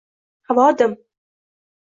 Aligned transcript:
Havo 0.47 0.65
dim. 0.79 0.97